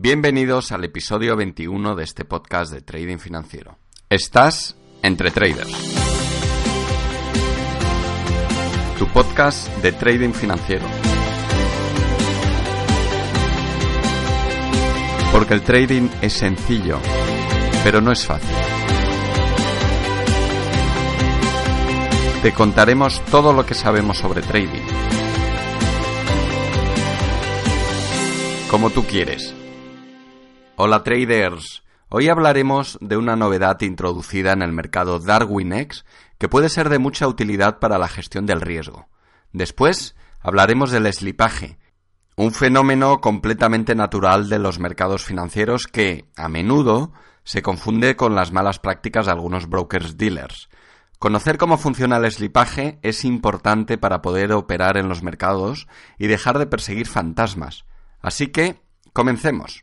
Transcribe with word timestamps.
Bienvenidos 0.00 0.70
al 0.70 0.84
episodio 0.84 1.34
21 1.34 1.96
de 1.96 2.04
este 2.04 2.24
podcast 2.24 2.72
de 2.72 2.82
Trading 2.82 3.18
Financiero. 3.18 3.78
Estás 4.08 4.76
entre 5.02 5.32
traders. 5.32 5.72
Tu 8.96 9.08
podcast 9.08 9.66
de 9.78 9.90
Trading 9.90 10.30
Financiero. 10.30 10.86
Porque 15.32 15.54
el 15.54 15.62
trading 15.62 16.08
es 16.22 16.32
sencillo, 16.32 17.00
pero 17.82 18.00
no 18.00 18.12
es 18.12 18.24
fácil. 18.24 18.54
Te 22.42 22.52
contaremos 22.52 23.20
todo 23.32 23.52
lo 23.52 23.66
que 23.66 23.74
sabemos 23.74 24.18
sobre 24.18 24.42
trading. 24.42 24.86
Como 28.70 28.90
tú 28.90 29.02
quieres. 29.02 29.57
Hola 30.80 31.02
traders. 31.02 31.82
Hoy 32.08 32.28
hablaremos 32.28 32.98
de 33.00 33.16
una 33.16 33.34
novedad 33.34 33.80
introducida 33.80 34.52
en 34.52 34.62
el 34.62 34.70
mercado 34.70 35.18
DarwinX 35.18 36.04
que 36.38 36.48
puede 36.48 36.68
ser 36.68 36.88
de 36.88 37.00
mucha 37.00 37.26
utilidad 37.26 37.80
para 37.80 37.98
la 37.98 38.06
gestión 38.06 38.46
del 38.46 38.60
riesgo. 38.60 39.08
Después 39.52 40.14
hablaremos 40.38 40.92
del 40.92 41.12
slipaje, 41.12 41.80
un 42.36 42.52
fenómeno 42.52 43.20
completamente 43.20 43.96
natural 43.96 44.48
de 44.48 44.60
los 44.60 44.78
mercados 44.78 45.24
financieros 45.24 45.88
que, 45.88 46.30
a 46.36 46.48
menudo, 46.48 47.12
se 47.42 47.60
confunde 47.60 48.14
con 48.14 48.36
las 48.36 48.52
malas 48.52 48.78
prácticas 48.78 49.26
de 49.26 49.32
algunos 49.32 49.68
brokers 49.68 50.16
dealers. 50.16 50.68
Conocer 51.18 51.58
cómo 51.58 51.76
funciona 51.76 52.18
el 52.18 52.30
slipaje 52.30 53.00
es 53.02 53.24
importante 53.24 53.98
para 53.98 54.22
poder 54.22 54.52
operar 54.52 54.96
en 54.96 55.08
los 55.08 55.24
mercados 55.24 55.88
y 56.18 56.28
dejar 56.28 56.56
de 56.60 56.68
perseguir 56.68 57.08
fantasmas. 57.08 57.84
Así 58.20 58.46
que, 58.46 58.80
comencemos. 59.12 59.82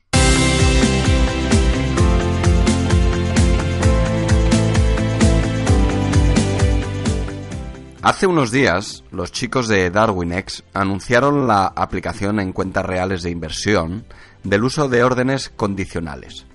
Hace 8.05 8.27
unos 8.27 8.51
días, 8.51 9.03
los 9.09 9.31
chicos 9.31 9.67
de 9.67 9.89
DarwinX 9.89 10.63
anunciaron 10.75 11.47
la 11.47 11.65
aplicación 11.65 12.39
en 12.39 12.53
cuentas 12.53 12.85
reales 12.85 13.23
de 13.23 13.31
inversión 13.31 14.05
del 14.43 14.63
uso 14.63 14.87
de 14.87 15.03
órdenes 15.03 15.49
condicionales. 15.49 16.45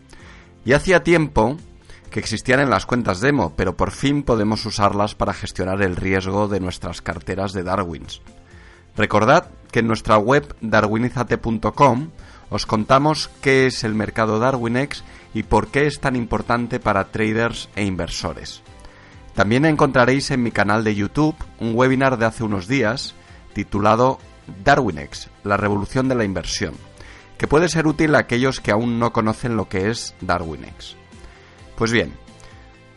Y 0.64 0.74
hacía 0.74 1.02
tiempo 1.02 1.56
que 2.08 2.20
existían 2.20 2.60
en 2.60 2.70
las 2.70 2.86
cuentas 2.86 3.20
demo, 3.20 3.54
pero 3.56 3.76
por 3.76 3.90
fin 3.90 4.22
podemos 4.22 4.64
usarlas 4.64 5.16
para 5.16 5.34
gestionar 5.34 5.82
el 5.82 5.96
riesgo 5.96 6.46
de 6.46 6.60
nuestras 6.60 7.02
carteras 7.02 7.52
de 7.52 7.64
Darwins. 7.64 8.22
Recordad 8.96 9.50
que 9.72 9.80
en 9.80 9.88
nuestra 9.88 10.18
web 10.18 10.54
darwinizate.com 10.60 12.10
os 12.48 12.64
contamos 12.64 13.28
qué 13.42 13.66
es 13.66 13.82
el 13.82 13.96
mercado 13.96 14.38
DarwinX 14.38 15.02
y 15.34 15.42
por 15.42 15.66
qué 15.66 15.88
es 15.88 15.98
tan 15.98 16.14
importante 16.14 16.78
para 16.78 17.10
traders 17.10 17.68
e 17.74 17.82
inversores. 17.82 18.62
También 19.34 19.64
encontraréis 19.64 20.30
en 20.30 20.42
mi 20.42 20.50
canal 20.50 20.84
de 20.84 20.94
YouTube 20.94 21.36
un 21.58 21.72
webinar 21.74 22.18
de 22.18 22.26
hace 22.26 22.44
unos 22.44 22.66
días 22.66 23.14
titulado 23.52 24.18
Darwinex, 24.64 25.28
la 25.44 25.56
revolución 25.56 26.08
de 26.08 26.14
la 26.14 26.24
inversión, 26.24 26.74
que 27.38 27.48
puede 27.48 27.68
ser 27.68 27.86
útil 27.86 28.14
a 28.14 28.20
aquellos 28.20 28.60
que 28.60 28.70
aún 28.70 28.98
no 28.98 29.12
conocen 29.12 29.56
lo 29.56 29.68
que 29.68 29.90
es 29.90 30.14
Darwinex. 30.20 30.96
Pues 31.76 31.92
bien, 31.92 32.12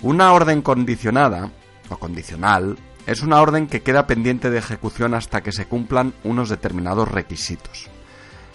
una 0.02 0.34
orden 0.34 0.62
condicionada 0.62 1.52
o 1.90 1.98
condicional 1.98 2.78
es 3.06 3.22
una 3.22 3.42
orden 3.42 3.68
que 3.68 3.82
queda 3.82 4.08
pendiente 4.08 4.50
de 4.50 4.58
ejecución 4.58 5.14
hasta 5.14 5.42
que 5.42 5.52
se 5.52 5.66
cumplan 5.66 6.14
unos 6.24 6.50
determinados 6.50 7.10
requisitos. 7.10 7.90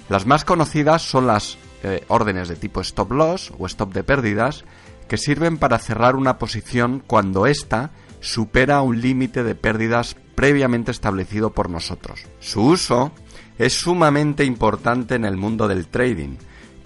Las 0.08 0.26
más 0.26 0.44
conocidas 0.44 1.02
son 1.02 1.26
las 1.26 1.58
eh, 1.82 2.04
órdenes 2.08 2.48
de 2.48 2.56
tipo 2.56 2.80
stop 2.80 3.12
loss 3.12 3.52
o 3.58 3.66
stop 3.66 3.92
de 3.92 4.02
pérdidas 4.02 4.64
que 5.08 5.16
sirven 5.16 5.58
para 5.58 5.78
cerrar 5.78 6.16
una 6.16 6.38
posición 6.38 7.02
cuando 7.06 7.46
ésta 7.46 7.90
supera 8.20 8.82
un 8.82 9.00
límite 9.00 9.42
de 9.42 9.54
pérdidas 9.54 10.16
previamente 10.34 10.90
establecido 10.90 11.50
por 11.50 11.70
nosotros. 11.70 12.24
Su 12.40 12.62
uso 12.62 13.12
es 13.58 13.74
sumamente 13.74 14.44
importante 14.44 15.14
en 15.14 15.24
el 15.24 15.36
mundo 15.36 15.66
del 15.66 15.88
trading, 15.88 16.36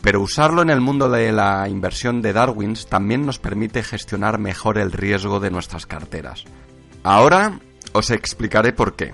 pero 0.00 0.20
usarlo 0.20 0.62
en 0.62 0.70
el 0.70 0.80
mundo 0.80 1.08
de 1.08 1.32
la 1.32 1.68
inversión 1.68 2.22
de 2.22 2.32
Darwins 2.32 2.86
también 2.86 3.26
nos 3.26 3.38
permite 3.38 3.82
gestionar 3.82 4.38
mejor 4.38 4.78
el 4.78 4.92
riesgo 4.92 5.38
de 5.38 5.50
nuestras 5.50 5.86
carteras. 5.86 6.44
Ahora 7.02 7.60
os 7.92 8.10
explicaré 8.10 8.72
por 8.72 8.96
qué. 8.96 9.12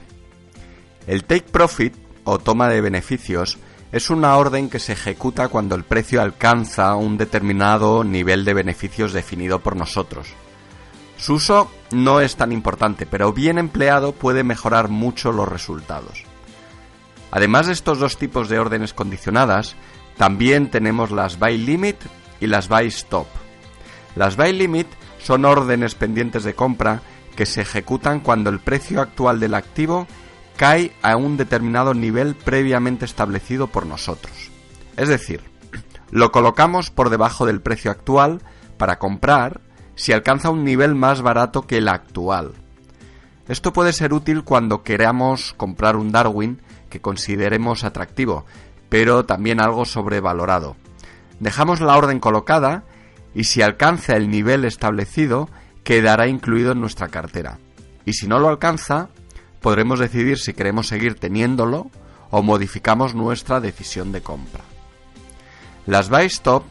El 1.07 1.25
take 1.25 1.47
profit 1.51 1.95
o 2.25 2.39
toma 2.39 2.69
de 2.69 2.81
beneficios 2.81 3.59
es 3.91 4.11
una 4.11 4.37
orden 4.37 4.69
que 4.69 4.79
se 4.79 4.93
ejecuta 4.93 5.49
cuando 5.49 5.75
el 5.75 5.85
precio 5.85 6.21
alcanza 6.21 6.95
un 6.95 7.17
determinado 7.17 8.05
nivel 8.05 8.45
de 8.45 8.55
beneficios 8.55 9.13
definido 9.13 9.61
por 9.61 9.77
nosotros. 9.77 10.29
Su 11.17 11.35
uso 11.35 11.71
no 11.91 12.21
es 12.21 12.37
tan 12.37 12.53
importante, 12.53 13.07
pero 13.07 13.33
bien 13.33 13.59
empleado 13.59 14.13
puede 14.13 14.45
mejorar 14.45 14.89
mucho 14.89 15.33
los 15.33 15.49
resultados. 15.49 16.25
Además 17.31 17.67
de 17.67 17.73
estos 17.73 17.99
dos 17.99 18.19
tipos 18.19 18.49
de 18.49 18.59
órdenes 18.59 18.95
condicionadas, 18.95 19.75
también 20.17 20.71
tenemos 20.71 21.11
las 21.11 21.39
buy 21.39 21.59
limit 21.59 21.97
y 22.41 22.47
las 22.47 22.69
buy 22.69 22.87
stop. 22.87 23.27
Las 24.17 24.37
buy 24.37 24.53
limit 24.53 24.87
son 25.19 25.45
órdenes 25.45 25.95
pendientes 25.95 26.45
de 26.45 26.55
compra 26.55 27.03
que 27.37 27.47
se 27.47 27.63
ejecutan 27.63 28.21
cuando 28.21 28.51
el 28.51 28.61
precio 28.61 29.01
actual 29.01 29.41
del 29.41 29.55
activo 29.55 30.07
cae 30.59 30.93
a 31.03 31.17
un 31.17 31.37
determinado 31.37 31.95
nivel 31.95 32.35
previamente 32.35 33.05
establecido 33.05 33.69
por 33.69 33.87
nosotros. 33.87 34.51
Es 34.97 35.09
decir, 35.09 35.41
lo 36.11 36.33
colocamos 36.33 36.91
por 36.91 37.11
debajo 37.11 37.47
del 37.47 37.61
precio 37.61 37.93
actual 37.93 38.43
para 38.77 38.99
comprar 38.99 39.61
si 39.95 40.13
alcanza 40.13 40.51
un 40.51 40.65
nivel 40.65 40.97
más 40.97 41.23
barato 41.23 41.63
que 41.63 41.79
el 41.79 41.89
actual. 41.89 42.55
Esto 43.47 43.73
puede 43.73 43.93
ser 43.93 44.13
útil 44.13 44.43
cuando 44.43 44.83
queramos 44.83 45.55
comprar 45.57 45.97
un 45.97 46.11
Darwin 46.11 46.61
que 46.91 47.01
consideremos 47.01 47.85
atractivo, 47.85 48.45
pero 48.89 49.25
también 49.25 49.61
algo 49.61 49.85
sobrevalorado. 49.85 50.77
Dejamos 51.39 51.81
la 51.81 51.97
orden 51.97 52.19
colocada 52.19 52.83
y 53.33 53.45
si 53.45 53.63
alcanza 53.63 54.17
el 54.17 54.29
nivel 54.29 54.65
establecido 54.65 55.49
quedará 55.85 56.27
incluido 56.27 56.73
en 56.73 56.81
nuestra 56.81 57.09
cartera. 57.09 57.59
Y 58.05 58.15
si 58.15 58.27
no 58.27 58.41
lo 58.41 58.49
alcanza, 58.49 59.11
podremos 59.61 59.99
decidir 59.99 60.39
si 60.39 60.55
queremos 60.55 60.89
seguir 60.89 61.19
teniéndolo 61.19 61.91
o 62.31 62.43
modificamos 62.43 63.15
nuestra 63.15 63.61
decisión 63.61 64.13
de 64.13 64.23
compra. 64.23 64.65
Las 65.87 66.09
buy 66.11 66.27
stop, 66.27 66.65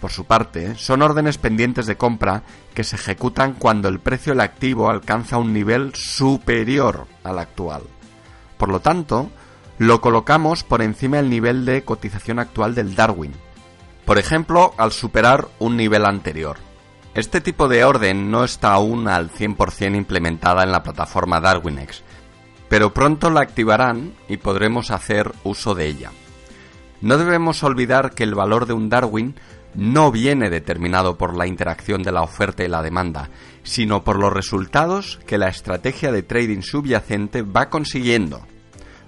por 0.00 0.10
su 0.10 0.24
parte, 0.24 0.74
son 0.76 1.02
órdenes 1.02 1.38
pendientes 1.38 1.86
de 1.86 1.96
compra 1.96 2.42
que 2.74 2.84
se 2.84 2.96
ejecutan 2.96 3.54
cuando 3.54 3.88
el 3.88 4.00
precio 4.00 4.32
del 4.32 4.40
activo 4.40 4.90
alcanza 4.90 5.38
un 5.38 5.52
nivel 5.52 5.94
superior 5.94 7.06
al 7.24 7.38
actual. 7.38 7.82
Por 8.58 8.68
lo 8.68 8.80
tanto, 8.80 9.30
lo 9.78 10.00
colocamos 10.00 10.64
por 10.64 10.82
encima 10.82 11.16
del 11.16 11.30
nivel 11.30 11.64
de 11.64 11.82
cotización 11.82 12.38
actual 12.38 12.74
del 12.74 12.94
Darwin, 12.94 13.32
por 14.04 14.18
ejemplo, 14.18 14.72
al 14.78 14.92
superar 14.92 15.48
un 15.58 15.76
nivel 15.76 16.04
anterior. 16.04 16.65
Este 17.16 17.40
tipo 17.40 17.66
de 17.66 17.82
orden 17.82 18.30
no 18.30 18.44
está 18.44 18.74
aún 18.74 19.08
al 19.08 19.30
100% 19.30 19.96
implementada 19.96 20.64
en 20.64 20.70
la 20.70 20.82
plataforma 20.82 21.40
DarwinX, 21.40 22.02
pero 22.68 22.92
pronto 22.92 23.30
la 23.30 23.40
activarán 23.40 24.12
y 24.28 24.36
podremos 24.36 24.90
hacer 24.90 25.32
uso 25.42 25.74
de 25.74 25.86
ella. 25.86 26.10
No 27.00 27.16
debemos 27.16 27.62
olvidar 27.62 28.10
que 28.10 28.22
el 28.22 28.34
valor 28.34 28.66
de 28.66 28.74
un 28.74 28.90
Darwin 28.90 29.34
no 29.74 30.12
viene 30.12 30.50
determinado 30.50 31.16
por 31.16 31.34
la 31.34 31.46
interacción 31.46 32.02
de 32.02 32.12
la 32.12 32.20
oferta 32.20 32.64
y 32.64 32.68
la 32.68 32.82
demanda, 32.82 33.30
sino 33.62 34.04
por 34.04 34.18
los 34.18 34.30
resultados 34.30 35.18
que 35.26 35.38
la 35.38 35.48
estrategia 35.48 36.12
de 36.12 36.22
trading 36.22 36.60
subyacente 36.60 37.40
va 37.40 37.70
consiguiendo. 37.70 38.46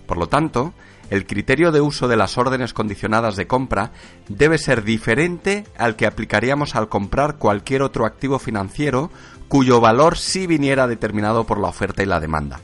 Por 0.06 0.16
lo 0.16 0.28
tanto, 0.28 0.72
el 1.10 1.26
criterio 1.26 1.72
de 1.72 1.80
uso 1.80 2.08
de 2.08 2.16
las 2.16 2.36
órdenes 2.36 2.72
condicionadas 2.74 3.36
de 3.36 3.46
compra 3.46 3.92
debe 4.28 4.58
ser 4.58 4.84
diferente 4.84 5.64
al 5.76 5.96
que 5.96 6.06
aplicaríamos 6.06 6.74
al 6.74 6.88
comprar 6.88 7.36
cualquier 7.36 7.82
otro 7.82 8.04
activo 8.04 8.38
financiero 8.38 9.10
cuyo 9.48 9.80
valor 9.80 10.18
sí 10.18 10.46
viniera 10.46 10.86
determinado 10.86 11.44
por 11.44 11.58
la 11.58 11.68
oferta 11.68 12.02
y 12.02 12.06
la 12.06 12.20
demanda. 12.20 12.60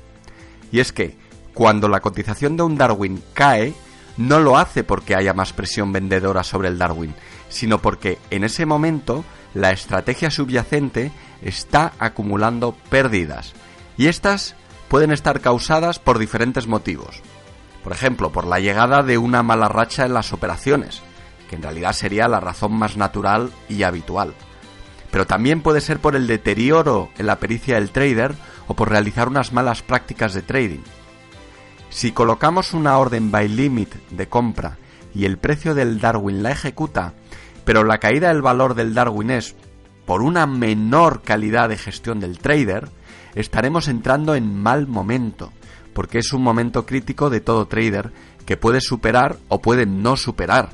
Y 0.71 0.81
es 0.81 0.93
que, 0.93 1.17
cuando 1.55 1.89
la 1.89 2.01
cotización 2.01 2.57
de 2.57 2.65
un 2.65 2.77
Darwin 2.77 3.23
cae, 3.33 3.75
no 4.17 4.41
lo 4.41 4.59
hace 4.59 4.85
porque 4.85 5.15
haya 5.15 5.33
más 5.33 5.53
presión 5.53 5.93
vendedora 5.93 6.45
sobre 6.45 6.69
el 6.69 6.79
Darwin, 6.79 7.15
sino 7.49 7.79
porque 7.79 8.19
en 8.31 8.45
ese 8.45 8.67
momento 8.67 9.25
la 9.55 9.71
estrategia 9.71 10.31
subyacente 10.31 11.13
está 11.43 11.93
acumulando 11.99 12.77
pérdidas. 12.91 13.55
Y 13.97 14.09
estas 14.09 14.57
pueden 14.89 15.13
estar 15.13 15.41
causadas 15.41 15.99
por 15.99 16.19
diferentes 16.19 16.67
motivos. 16.67 17.23
Por 17.85 17.93
ejemplo, 17.93 18.33
por 18.33 18.47
la 18.47 18.59
llegada 18.59 19.03
de 19.03 19.19
una 19.19 19.43
mala 19.43 19.69
racha 19.69 20.07
en 20.07 20.15
las 20.15 20.33
operaciones, 20.33 21.03
que 21.49 21.57
en 21.57 21.63
realidad 21.63 21.93
sería 21.93 22.27
la 22.27 22.41
razón 22.41 22.73
más 22.73 22.97
natural 22.97 23.53
y 23.69 23.83
habitual. 23.83 24.35
Pero 25.11 25.27
también 25.27 25.61
puede 25.61 25.83
ser 25.83 26.01
por 26.01 26.17
el 26.17 26.27
deterioro 26.27 27.11
en 27.19 27.27
la 27.27 27.39
pericia 27.39 27.75
del 27.77 27.91
trader 27.91 28.35
o 28.67 28.75
por 28.75 28.89
realizar 28.89 29.29
unas 29.29 29.53
malas 29.53 29.83
prácticas 29.83 30.33
de 30.33 30.43
trading. 30.43 30.81
Si 31.91 32.11
colocamos 32.11 32.73
una 32.73 32.99
orden 32.99 33.31
by 33.31 33.49
limit 33.49 33.95
de 34.11 34.29
compra 34.29 34.79
y 35.15 35.27
el 35.27 35.39
precio 35.39 35.75
del 35.75 36.01
Darwin 36.01 36.43
la 36.43 36.51
ejecuta, 36.51 37.13
pero 37.65 37.85
la 37.85 37.99
caída 37.99 38.29
del 38.29 38.43
valor 38.43 38.75
del 38.75 38.95
Darwin 38.95 39.31
es 39.31 39.55
por 40.07 40.23
una 40.23 40.47
menor 40.47 41.23
calidad 41.23 41.69
de 41.69 41.79
gestión 41.79 42.19
del 42.19 42.39
trader, 42.39 42.89
estaremos 43.35 43.89
entrando 43.89 44.35
en 44.35 44.61
mal 44.61 44.87
momento, 44.87 45.53
porque 45.95 46.19
es 46.19 46.33
un 46.33 46.43
momento 46.43 46.85
crítico 46.85 47.31
de 47.31 47.41
todo 47.41 47.67
trader 47.67 48.13
que 48.45 48.57
puede 48.57 48.81
superar 48.81 49.39
o 49.49 49.63
puede 49.63 49.87
no 49.87 50.17
superar, 50.17 50.71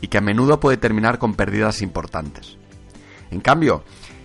y 0.00 0.08
que 0.08 0.18
a 0.18 0.20
menudo 0.20 0.60
puede 0.60 0.76
terminar 0.76 1.18
con 1.18 1.34
pérdidas 1.34 1.80
importantes. 1.80 2.56
En 3.30 3.40
cambio, 3.40 3.84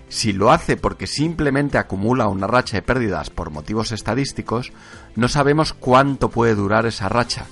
si 0.09 0.33
lo 0.33 0.51
hace 0.51 0.75
porque 0.75 1.05
simplemente 1.05 1.77
acumula 1.77 2.27
una 2.27 2.47
racha 2.47 2.77
de 2.77 2.81
pérdidas 2.81 3.29
por 3.29 3.51
motivos 3.51 3.91
estadísticos, 3.91 4.73
no 5.15 5.27
sabemos 5.27 5.73
cuánto 5.73 6.29
puede 6.29 6.55
durar 6.55 6.85
esa 6.85 7.09
racha, 7.09 7.45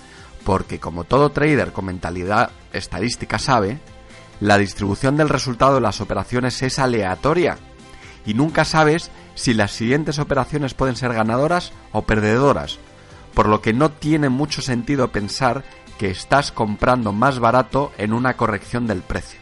porque 0.44 0.80
como 0.80 1.04
todo 1.04 1.32
trader 1.32 1.72
con 1.72 1.86
mentalidad 1.86 2.50
estadística 2.74 3.40
sabe, 3.40 3.80
la 4.40 4.58
distribución 4.58 5.18
del 5.18 5.30
resultado 5.30 5.76
de 5.76 5.82
las 5.82 6.02
operaciones 6.02 6.62
es 6.62 6.80
aleatoria 6.80 7.58
y 8.26 8.34
nunca 8.34 8.66
sabes 8.66 9.12
si 9.36 9.54
las 9.54 9.72
siguientes 9.72 10.18
operaciones 10.18 10.74
pueden 10.74 10.96
ser 10.96 11.14
ganadoras 11.14 11.72
o 11.92 12.04
perdedoras, 12.04 12.80
por 13.34 13.48
lo 13.48 13.62
que 13.62 13.74
no 13.74 13.92
tiene 13.92 14.30
mucho 14.30 14.62
sentido 14.62 15.12
pensar 15.12 15.64
que 16.00 16.10
estás 16.10 16.52
comprando 16.52 17.12
más 17.12 17.40
barato 17.40 17.92
en 17.98 18.14
una 18.14 18.36
corrección 18.36 18.88
del 18.88 19.02
precio. 19.02 19.40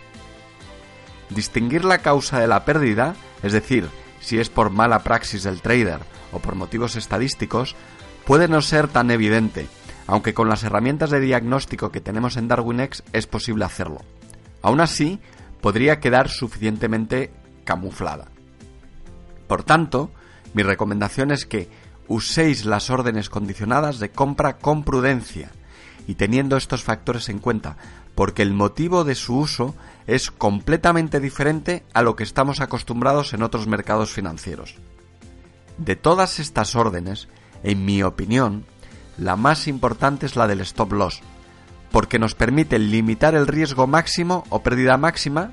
Distinguir 1.30 1.86
la 1.86 2.00
causa 2.00 2.40
de 2.40 2.48
la 2.48 2.66
pérdida, 2.66 3.16
es 3.42 3.54
decir, 3.54 3.88
si 4.20 4.40
es 4.40 4.50
por 4.50 4.70
mala 4.70 5.04
praxis 5.04 5.44
del 5.44 5.62
trader 5.62 6.00
o 6.32 6.40
por 6.40 6.56
motivos 6.56 6.96
estadísticos, 6.96 7.76
puede 8.26 8.48
no 8.48 8.62
ser 8.62 8.88
tan 8.88 9.12
evidente, 9.12 9.68
aunque 10.08 10.34
con 10.34 10.50
las 10.50 10.64
herramientas 10.64 11.10
de 11.10 11.20
diagnóstico 11.20 11.92
que 11.92 12.02
tenemos 12.02 12.38
en 12.38 12.48
DarwinX 12.48 13.04
es 13.14 13.28
posible 13.28 13.66
hacerlo. 13.66 14.02
Aún 14.62 14.82
así, 14.82 15.20
podría 15.62 16.00
quedar 16.00 16.30
suficientemente 16.30 17.32
camuflada. 17.64 18.33
Por 19.48 19.64
tanto, 19.64 20.12
mi 20.54 20.64
recomendación 20.64 21.32
es 21.32 21.46
que 21.46 21.70
uséis 22.08 22.66
las 22.66 22.90
órdenes 22.90 23.30
condicionadas 23.30 24.00
de 24.00 24.12
compra 24.12 24.58
con 24.58 24.84
prudencia 24.84 25.52
y 26.08 26.16
teniendo 26.16 26.58
estos 26.58 26.84
factores 26.84 27.30
en 27.30 27.40
cuenta, 27.40 27.78
porque 28.16 28.42
el 28.42 28.54
motivo 28.54 29.04
de 29.04 29.16
su 29.16 29.38
uso 29.38 29.74
es 30.06 30.32
completamente 30.32 31.20
diferente 31.20 31.84
a 31.94 32.02
lo 32.02 32.16
que 32.16 32.24
estamos 32.24 32.60
acostumbrados 32.60 33.34
en 33.34 33.42
otros 33.44 33.68
mercados 33.68 34.12
financieros. 34.12 34.76
De 35.78 35.96
todas 35.96 36.40
estas 36.40 36.76
órdenes, 36.76 37.30
en 37.64 37.86
mi 37.86 38.04
opinión, 38.04 38.66
la 39.18 39.36
más 39.36 39.68
importante 39.68 40.26
es 40.26 40.36
la 40.36 40.48
del 40.48 40.62
stop 40.62 40.92
loss, 40.94 41.22
porque 41.92 42.20
nos 42.20 42.36
permite 42.36 42.80
limitar 42.80 43.36
el 43.36 43.48
riesgo 43.48 43.88
máximo 43.88 44.44
o 44.50 44.62
pérdida 44.62 44.98
máxima 44.98 45.52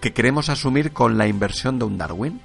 que 0.00 0.12
queremos 0.12 0.48
asumir 0.48 0.92
con 0.92 1.18
la 1.18 1.26
inversión 1.26 1.78
de 1.78 1.84
un 1.84 1.98
Darwin. 1.98 2.40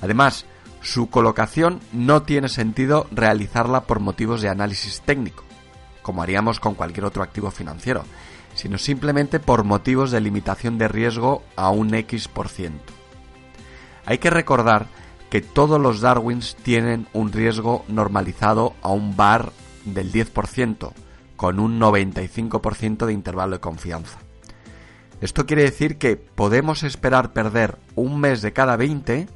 Además, 0.00 0.46
su 0.82 1.10
colocación 1.10 1.80
no 1.92 2.22
tiene 2.22 2.48
sentido 2.48 3.06
realizarla 3.10 3.82
por 3.82 4.00
motivos 4.00 4.40
de 4.40 4.48
análisis 4.48 5.02
técnico, 5.02 5.44
como 6.02 6.22
haríamos 6.22 6.60
con 6.60 6.74
cualquier 6.74 7.04
otro 7.04 7.22
activo 7.22 7.50
financiero, 7.50 8.04
sino 8.54 8.78
simplemente 8.78 9.40
por 9.40 9.64
motivos 9.64 10.10
de 10.10 10.20
limitación 10.20 10.78
de 10.78 10.88
riesgo 10.88 11.42
a 11.56 11.70
un 11.70 11.94
X%. 11.94 12.72
Hay 14.06 14.18
que 14.18 14.30
recordar 14.30 14.86
que 15.28 15.40
todos 15.40 15.80
los 15.80 16.00
Darwins 16.00 16.56
tienen 16.62 17.06
un 17.12 17.32
riesgo 17.32 17.84
normalizado 17.88 18.74
a 18.82 18.88
un 18.88 19.16
bar 19.16 19.52
del 19.84 20.12
10%, 20.12 20.92
con 21.36 21.60
un 21.60 21.78
95% 21.78 23.06
de 23.06 23.12
intervalo 23.12 23.56
de 23.56 23.60
confianza. 23.60 24.18
Esto 25.20 25.46
quiere 25.46 25.62
decir 25.62 25.98
que 25.98 26.16
podemos 26.16 26.82
esperar 26.82 27.32
perder 27.32 27.78
un 27.94 28.20
mes 28.20 28.42
de 28.42 28.52
cada 28.52 28.76
20, 28.76 29.28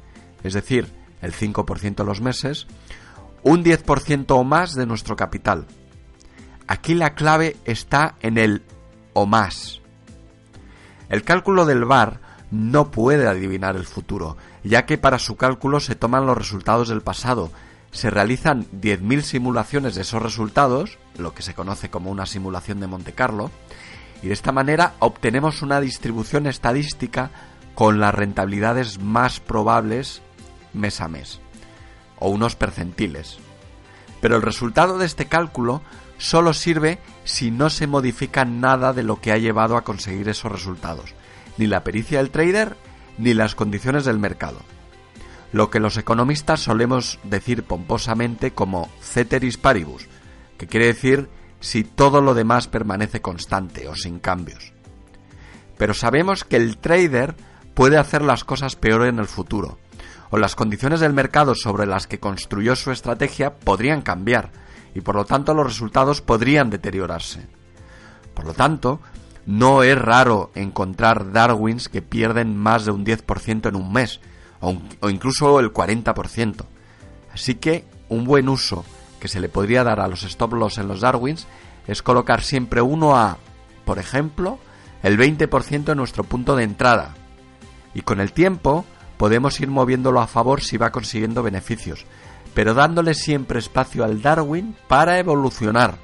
es 0.45 0.53
decir, 0.53 0.87
el 1.21 1.33
5% 1.33 1.95
de 1.95 2.03
los 2.03 2.21
meses, 2.21 2.67
un 3.41 3.63
10% 3.63 4.25
o 4.29 4.43
más 4.43 4.75
de 4.75 4.85
nuestro 4.85 5.15
capital. 5.15 5.65
Aquí 6.67 6.93
la 6.93 7.15
clave 7.15 7.57
está 7.65 8.15
en 8.21 8.37
el 8.37 8.63
o 9.13 9.25
más. 9.25 9.81
El 11.09 11.23
cálculo 11.23 11.65
del 11.65 11.85
VAR 11.85 12.19
no 12.51 12.91
puede 12.91 13.27
adivinar 13.27 13.75
el 13.75 13.85
futuro, 13.85 14.37
ya 14.63 14.85
que 14.85 14.97
para 14.97 15.19
su 15.19 15.35
cálculo 15.35 15.79
se 15.79 15.95
toman 15.95 16.25
los 16.25 16.37
resultados 16.37 16.89
del 16.89 17.01
pasado, 17.01 17.51
se 17.91 18.09
realizan 18.09 18.65
10.000 18.71 19.21
simulaciones 19.21 19.95
de 19.95 20.01
esos 20.01 20.21
resultados, 20.21 20.99
lo 21.17 21.33
que 21.33 21.43
se 21.43 21.53
conoce 21.53 21.89
como 21.89 22.11
una 22.11 22.25
simulación 22.25 22.79
de 22.79 22.87
Monte 22.87 23.13
Carlo, 23.13 23.49
y 24.21 24.27
de 24.27 24.33
esta 24.33 24.51
manera 24.51 24.93
obtenemos 24.99 25.61
una 25.61 25.79
distribución 25.81 26.45
estadística 26.45 27.31
con 27.73 27.99
las 27.99 28.13
rentabilidades 28.13 28.99
más 28.99 29.39
probables 29.39 30.21
mes 30.75 31.01
a 31.01 31.07
mes, 31.07 31.39
o 32.19 32.29
unos 32.29 32.55
percentiles. 32.55 33.37
Pero 34.21 34.35
el 34.35 34.41
resultado 34.41 34.97
de 34.97 35.05
este 35.05 35.27
cálculo 35.27 35.81
solo 36.17 36.53
sirve 36.53 36.99
si 37.23 37.51
no 37.51 37.69
se 37.69 37.87
modifica 37.87 38.45
nada 38.45 38.93
de 38.93 39.03
lo 39.03 39.19
que 39.19 39.31
ha 39.31 39.37
llevado 39.37 39.77
a 39.77 39.83
conseguir 39.83 40.29
esos 40.29 40.51
resultados, 40.51 41.13
ni 41.57 41.67
la 41.67 41.83
pericia 41.83 42.19
del 42.19 42.31
trader 42.31 42.77
ni 43.17 43.33
las 43.33 43.55
condiciones 43.55 44.05
del 44.05 44.19
mercado. 44.19 44.59
Lo 45.51 45.69
que 45.69 45.79
los 45.79 45.97
economistas 45.97 46.59
solemos 46.59 47.19
decir 47.23 47.63
pomposamente 47.63 48.51
como 48.51 48.89
ceteris 48.99 49.57
paribus, 49.57 50.07
que 50.57 50.67
quiere 50.67 50.87
decir 50.87 51.29
si 51.59 51.83
todo 51.83 52.21
lo 52.21 52.33
demás 52.33 52.67
permanece 52.67 53.21
constante 53.21 53.87
o 53.87 53.95
sin 53.95 54.19
cambios. 54.19 54.73
Pero 55.77 55.93
sabemos 55.93 56.43
que 56.43 56.57
el 56.57 56.77
trader 56.77 57.35
puede 57.73 57.97
hacer 57.97 58.21
las 58.21 58.43
cosas 58.43 58.75
peor 58.75 59.05
en 59.07 59.19
el 59.19 59.27
futuro, 59.27 59.77
o 60.29 60.37
las 60.37 60.55
condiciones 60.55 60.99
del 60.99 61.13
mercado 61.13 61.55
sobre 61.55 61.85
las 61.85 62.07
que 62.07 62.19
construyó 62.19 62.75
su 62.75 62.91
estrategia 62.91 63.55
podrían 63.55 64.01
cambiar, 64.01 64.51
y 64.93 65.01
por 65.01 65.15
lo 65.15 65.25
tanto 65.25 65.53
los 65.53 65.65
resultados 65.65 66.21
podrían 66.21 66.69
deteriorarse. 66.69 67.47
Por 68.33 68.45
lo 68.45 68.53
tanto, 68.53 68.99
no 69.45 69.83
es 69.83 69.97
raro 69.97 70.51
encontrar 70.55 71.31
Darwins 71.31 71.89
que 71.89 72.01
pierden 72.01 72.57
más 72.57 72.85
de 72.85 72.91
un 72.91 73.05
10% 73.05 73.69
en 73.69 73.75
un 73.75 73.93
mes, 73.93 74.19
o 74.59 75.09
incluso 75.09 75.59
el 75.59 75.71
40%. 75.71 76.65
Así 77.33 77.55
que 77.55 77.85
un 78.09 78.23
buen 78.23 78.49
uso 78.49 78.85
que 79.19 79.27
se 79.27 79.39
le 79.39 79.49
podría 79.49 79.83
dar 79.83 79.99
a 79.99 80.07
los 80.07 80.23
stop 80.23 80.53
loss 80.53 80.77
en 80.77 80.87
los 80.87 81.01
Darwins 81.01 81.47
es 81.87 82.01
colocar 82.01 82.41
siempre 82.41 82.81
uno 82.81 83.15
a, 83.15 83.37
por 83.85 83.99
ejemplo, 83.99 84.59
el 85.03 85.17
20% 85.17 85.91
en 85.91 85.97
nuestro 85.97 86.23
punto 86.23 86.55
de 86.55 86.63
entrada. 86.63 87.13
Y 87.93 88.01
con 88.01 88.19
el 88.19 88.33
tiempo 88.33 88.85
podemos 89.17 89.59
ir 89.59 89.69
moviéndolo 89.69 90.21
a 90.21 90.27
favor 90.27 90.61
si 90.61 90.77
va 90.77 90.91
consiguiendo 90.91 91.43
beneficios, 91.43 92.05
pero 92.53 92.73
dándole 92.73 93.13
siempre 93.13 93.59
espacio 93.59 94.03
al 94.03 94.21
Darwin 94.21 94.75
para 94.87 95.19
evolucionar. 95.19 95.95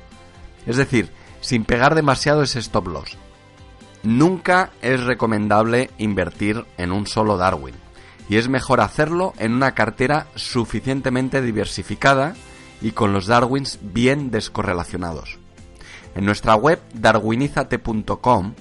Es 0.65 0.77
decir, 0.77 1.11
sin 1.41 1.65
pegar 1.65 1.95
demasiado 1.95 2.43
ese 2.43 2.59
stop 2.59 2.87
loss. 2.87 3.17
Nunca 4.03 4.71
es 4.81 5.03
recomendable 5.03 5.91
invertir 5.97 6.65
en 6.77 6.91
un 6.91 7.05
solo 7.05 7.37
Darwin 7.37 7.75
y 8.29 8.37
es 8.37 8.49
mejor 8.49 8.81
hacerlo 8.81 9.33
en 9.37 9.53
una 9.53 9.73
cartera 9.73 10.27
suficientemente 10.35 11.41
diversificada 11.41 12.33
y 12.81 12.91
con 12.91 13.13
los 13.13 13.27
Darwins 13.27 13.79
bien 13.81 14.31
descorrelacionados. 14.31 15.37
En 16.15 16.25
nuestra 16.25 16.55
web 16.55 16.81
darwinizate.com 16.93 18.53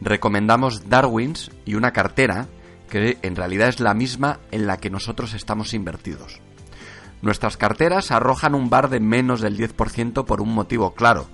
recomendamos 0.00 0.88
Darwins 0.88 1.50
y 1.64 1.74
una 1.74 1.92
cartera 1.92 2.46
que 2.88 3.18
en 3.22 3.36
realidad 3.36 3.68
es 3.68 3.80
la 3.80 3.94
misma 3.94 4.40
en 4.50 4.66
la 4.66 4.78
que 4.78 4.90
nosotros 4.90 5.34
estamos 5.34 5.74
invertidos. 5.74 6.40
Nuestras 7.22 7.56
carteras 7.56 8.10
arrojan 8.10 8.54
un 8.54 8.70
bar 8.70 8.88
de 8.88 9.00
menos 9.00 9.40
del 9.40 9.56
10% 9.58 10.24
por 10.24 10.40
un 10.40 10.54
motivo 10.54 10.94
claro. 10.94 11.26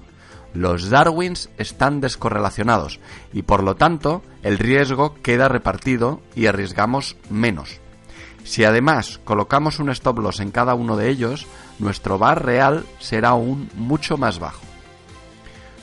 Los 0.54 0.90
Darwins 0.90 1.50
están 1.56 2.00
descorrelacionados 2.00 3.00
y 3.32 3.42
por 3.42 3.62
lo 3.62 3.75
tanto 3.75 4.23
el 4.42 4.59
riesgo 4.59 5.14
queda 5.23 5.49
repartido 5.49 6.21
y 6.35 6.47
arriesgamos 6.47 7.16
menos. 7.30 7.80
Si 8.44 8.64
además 8.64 9.21
colocamos 9.25 9.78
un 9.78 9.90
stop 9.90 10.18
loss 10.18 10.40
en 10.40 10.50
cada 10.50 10.75
uno 10.75 10.97
de 10.97 11.09
ellos, 11.09 11.47
nuestro 11.78 12.18
bar 12.18 12.44
real 12.44 12.85
será 12.99 13.30
aún 13.30 13.71
mucho 13.75 14.16
más 14.16 14.38
bajo. 14.38 14.62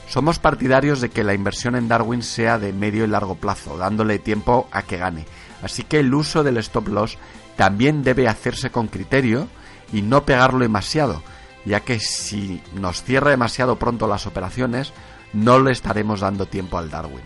Somos 0.08 0.38
partidarios 0.38 1.00
de 1.00 1.08
que 1.08 1.24
la 1.24 1.34
inversión 1.34 1.76
en 1.76 1.88
Darwin 1.88 2.22
sea 2.22 2.58
de 2.58 2.72
medio 2.72 3.04
y 3.04 3.06
largo 3.06 3.36
plazo, 3.36 3.76
dándole 3.76 4.18
tiempo 4.18 4.68
a 4.72 4.82
que 4.82 4.98
gane. 4.98 5.24
Así 5.62 5.82
que 5.82 6.00
el 6.00 6.14
uso 6.14 6.42
del 6.42 6.56
stop 6.58 6.88
loss 6.88 7.18
también 7.56 8.02
debe 8.02 8.28
hacerse 8.28 8.70
con 8.70 8.86
criterio 8.86 9.48
y 9.92 10.02
no 10.02 10.24
pegarlo 10.24 10.60
demasiado, 10.60 11.22
ya 11.64 11.80
que 11.80 12.00
si 12.00 12.62
nos 12.74 13.02
cierra 13.02 13.30
demasiado 13.30 13.76
pronto 13.76 14.06
las 14.06 14.26
operaciones, 14.26 14.92
no 15.32 15.60
le 15.60 15.72
estaremos 15.72 16.20
dando 16.20 16.46
tiempo 16.46 16.78
al 16.78 16.90
Darwin. 16.90 17.22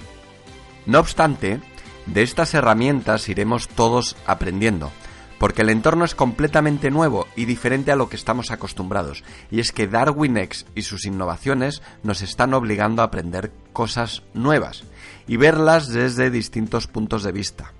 No 0.86 0.98
obstante, 0.98 1.60
de 2.06 2.22
estas 2.22 2.54
herramientas 2.54 3.28
iremos 3.28 3.68
todos 3.68 4.16
aprendiendo, 4.26 4.90
porque 5.38 5.62
el 5.62 5.70
entorno 5.70 6.04
es 6.04 6.14
completamente 6.14 6.90
nuevo 6.90 7.26
y 7.36 7.44
diferente 7.44 7.92
a 7.92 7.96
lo 7.96 8.08
que 8.08 8.16
estamos 8.16 8.50
acostumbrados, 8.50 9.24
y 9.50 9.60
es 9.60 9.72
que 9.72 9.86
DarwinX 9.86 10.66
y 10.74 10.82
sus 10.82 11.06
innovaciones 11.06 11.82
nos 12.02 12.22
están 12.22 12.54
obligando 12.54 13.02
a 13.02 13.06
aprender 13.06 13.52
cosas 13.72 14.22
nuevas 14.34 14.84
y 15.26 15.36
verlas 15.36 15.88
desde 15.88 16.30
distintos 16.30 16.86
puntos 16.86 17.22
de 17.22 17.32
vista. 17.32 17.72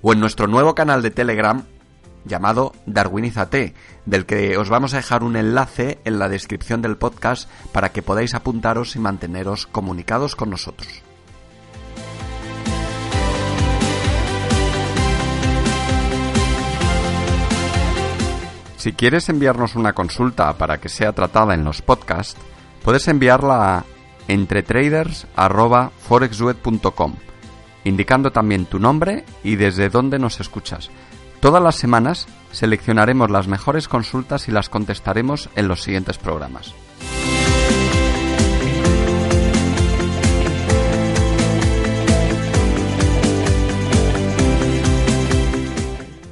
o 0.02 0.14
en 0.14 0.20
nuestro 0.20 0.48
nuevo 0.48 0.76
canal 0.76 1.02
de 1.02 1.12
Telegram 1.12 1.64
llamado 2.26 2.74
Darwinizate, 2.86 3.74
del 4.06 4.26
que 4.26 4.58
os 4.58 4.70
vamos 4.70 4.94
a 4.94 4.98
dejar 4.98 5.24
un 5.24 5.36
enlace 5.36 6.00
en 6.06 6.20
la 6.20 6.30
descripción 6.30 6.82
del 6.82 6.98
podcast 6.98 7.50
para 7.72 7.90
que 7.90 8.02
podáis 8.02 8.36
apuntaros 8.36 8.96
y 8.96 9.00
manteneros 9.00 9.68
comunicados 9.68 10.36
con 10.36 10.50
nosotros. 10.50 11.09
Si 18.80 18.94
quieres 18.94 19.28
enviarnos 19.28 19.76
una 19.76 19.92
consulta 19.92 20.58
para 20.58 20.80
que 20.80 20.88
sea 20.88 21.12
tratada 21.12 21.54
en 21.54 21.66
los 21.66 21.82
podcasts, 21.82 22.38
puedes 22.82 23.10
enviarla 23.10 23.80
a 23.80 23.84
entretraders.forexduet.com, 24.30 27.16
indicando 27.84 28.32
también 28.32 28.66
tu 28.66 28.80
nombre 28.80 29.26
y 29.44 29.58
desde 29.58 29.90
dónde 29.90 30.18
nos 30.18 30.40
escuchas. 30.40 30.92
Todas 31.42 31.62
las 31.62 31.76
semanas 31.76 32.30
seleccionaremos 32.54 33.30
las 33.30 33.50
mejores 33.50 33.90
consultas 33.90 34.48
y 34.48 34.54
las 34.54 34.70
contestaremos 34.70 35.50
en 35.58 35.68
los 35.68 35.82
siguientes 35.82 36.18
programas. 36.18 36.74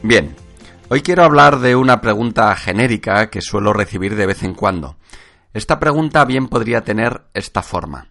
Bien, 0.01 0.46
hoy 0.89 1.01
quiero 1.01 1.24
hablar 1.24 1.60
de 1.60 1.75
una 1.75 2.01
pregunta 2.01 2.56
genérica 2.56 3.29
que 3.29 3.41
suelo 3.41 3.74
recibir 3.74 4.15
de 4.15 4.25
vez 4.25 4.44
en 4.44 4.53
cuando. 4.53 4.98
Esta 5.53 5.79
pregunta 5.79 6.24
bien 6.25 6.48
podría 6.48 6.82
tener 6.82 7.24
esta 7.34 7.62
forma. 7.62 8.10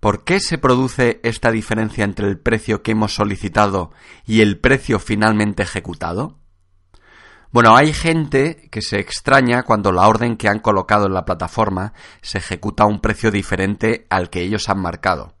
¿Por 0.00 0.24
qué 0.24 0.40
se 0.40 0.58
produce 0.58 1.20
esta 1.22 1.50
diferencia 1.50 2.04
entre 2.04 2.28
el 2.28 2.38
precio 2.38 2.82
que 2.82 2.92
hemos 2.92 3.14
solicitado 3.14 3.90
y 4.26 4.42
el 4.42 4.58
precio 4.58 4.98
finalmente 4.98 5.62
ejecutado? 5.62 6.38
Bueno, 7.50 7.76
hay 7.76 7.92
gente 7.92 8.68
que 8.70 8.82
se 8.82 9.00
extraña 9.00 9.62
cuando 9.62 9.90
la 9.90 10.06
orden 10.06 10.36
que 10.36 10.48
han 10.48 10.60
colocado 10.60 11.06
en 11.06 11.14
la 11.14 11.24
plataforma 11.24 11.94
se 12.20 12.38
ejecuta 12.38 12.84
a 12.84 12.86
un 12.86 13.00
precio 13.00 13.30
diferente 13.30 14.06
al 14.10 14.28
que 14.28 14.42
ellos 14.42 14.68
han 14.68 14.80
marcado. 14.80 15.34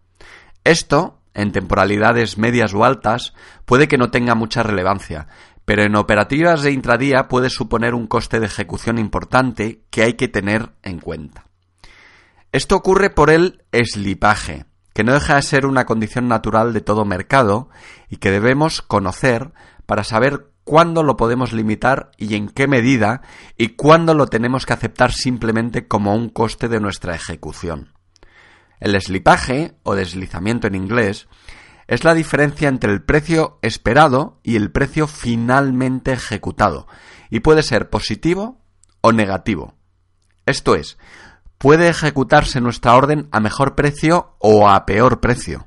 Esto, 0.64 1.20
en 1.34 1.52
temporalidades 1.52 2.38
medias 2.38 2.72
o 2.74 2.84
altas, 2.84 3.34
puede 3.64 3.88
que 3.88 3.98
no 3.98 4.10
tenga 4.10 4.34
mucha 4.34 4.62
relevancia, 4.62 5.28
pero 5.68 5.82
en 5.82 5.96
operativas 5.96 6.62
de 6.62 6.72
intradía 6.72 7.28
puede 7.28 7.50
suponer 7.50 7.92
un 7.92 8.06
coste 8.06 8.40
de 8.40 8.46
ejecución 8.46 8.96
importante 8.96 9.82
que 9.90 10.02
hay 10.02 10.14
que 10.14 10.26
tener 10.26 10.70
en 10.82 10.98
cuenta. 10.98 11.44
Esto 12.52 12.74
ocurre 12.74 13.10
por 13.10 13.28
el 13.28 13.62
slipaje, 13.70 14.64
que 14.94 15.04
no 15.04 15.12
deja 15.12 15.34
de 15.34 15.42
ser 15.42 15.66
una 15.66 15.84
condición 15.84 16.26
natural 16.26 16.72
de 16.72 16.80
todo 16.80 17.04
mercado 17.04 17.68
y 18.08 18.16
que 18.16 18.30
debemos 18.30 18.80
conocer 18.80 19.52
para 19.84 20.04
saber 20.04 20.46
cuándo 20.64 21.02
lo 21.02 21.18
podemos 21.18 21.52
limitar 21.52 22.12
y 22.16 22.34
en 22.34 22.48
qué 22.48 22.66
medida 22.66 23.20
y 23.58 23.76
cuándo 23.76 24.14
lo 24.14 24.26
tenemos 24.26 24.64
que 24.64 24.72
aceptar 24.72 25.12
simplemente 25.12 25.86
como 25.86 26.14
un 26.14 26.30
coste 26.30 26.68
de 26.68 26.80
nuestra 26.80 27.14
ejecución. 27.14 27.92
El 28.80 28.98
slipaje, 28.98 29.74
o 29.82 29.94
deslizamiento 29.94 30.66
en 30.66 30.76
inglés, 30.76 31.28
es 31.88 32.04
la 32.04 32.14
diferencia 32.14 32.68
entre 32.68 32.92
el 32.92 33.02
precio 33.02 33.58
esperado 33.62 34.38
y 34.42 34.56
el 34.56 34.70
precio 34.70 35.06
finalmente 35.08 36.12
ejecutado, 36.12 36.86
y 37.30 37.40
puede 37.40 37.62
ser 37.62 37.88
positivo 37.88 38.60
o 39.00 39.12
negativo. 39.12 39.74
Esto 40.44 40.74
es, 40.74 40.98
puede 41.56 41.88
ejecutarse 41.88 42.60
nuestra 42.60 42.94
orden 42.94 43.28
a 43.32 43.40
mejor 43.40 43.74
precio 43.74 44.36
o 44.38 44.68
a 44.68 44.84
peor 44.84 45.20
precio. 45.20 45.66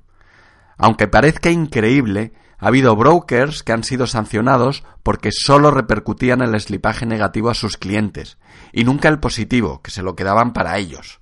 Aunque 0.78 1.08
parezca 1.08 1.50
increíble, 1.50 2.34
ha 2.60 2.68
habido 2.68 2.96
brokers 2.96 3.64
que 3.64 3.74
han 3.74 3.84
sido 3.84 4.06
sancionados 4.06 4.84
porque 5.02 5.32
solo 5.32 5.72
repercutían 5.72 6.42
el 6.42 6.60
slipaje 6.60 7.08
negativo 7.08 7.50
a 7.50 7.56
sus 7.56 7.78
clientes 7.78 8.38
y 8.72 8.84
nunca 8.84 9.10
el 9.10 9.20
positivo, 9.20 9.82
que 9.82 9.90
se 9.90 10.04
lo 10.04 10.16
quedaban 10.16 10.54
para 10.54 10.78
ellos. 10.78 11.20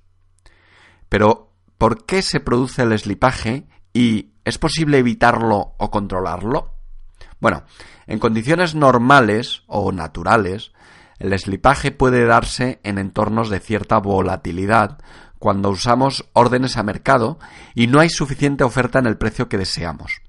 Pero, 1.08 1.54
¿por 1.78 2.04
qué 2.04 2.20
se 2.20 2.40
produce 2.40 2.82
el 2.82 2.98
slipaje 2.98 3.66
y 3.94 4.34
es 4.44 4.58
posible 4.58 4.98
evitarlo 4.98 5.74
o 5.78 5.90
controlarlo? 5.90 6.74
Bueno, 7.40 7.64
en 8.06 8.18
condiciones 8.18 8.74
normales 8.74 9.62
o 9.66 9.92
naturales, 9.92 10.72
el 11.18 11.38
slipaje 11.38 11.90
puede 11.90 12.24
darse 12.24 12.80
en 12.82 12.98
entornos 12.98 13.50
de 13.50 13.60
cierta 13.60 13.98
volatilidad 13.98 14.98
cuando 15.38 15.70
usamos 15.70 16.28
órdenes 16.32 16.76
a 16.76 16.82
mercado 16.82 17.38
y 17.74 17.86
no 17.86 18.00
hay 18.00 18.10
suficiente 18.10 18.64
oferta 18.64 18.98
en 18.98 19.06
el 19.06 19.16
precio 19.16 19.48
que 19.48 19.58
deseamos. 19.58 20.20